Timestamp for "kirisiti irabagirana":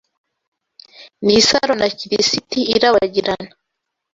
1.97-3.51